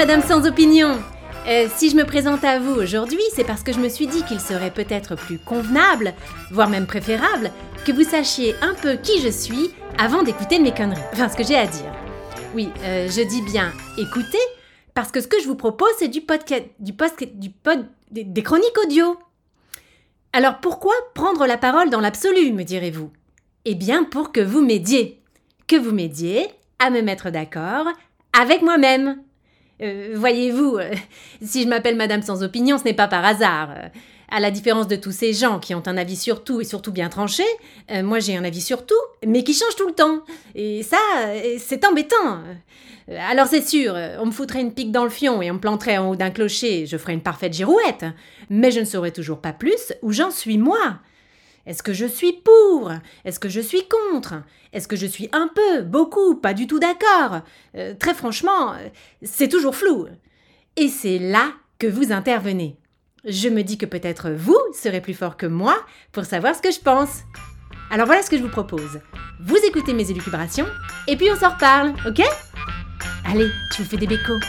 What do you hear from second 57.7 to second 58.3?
Euh, Très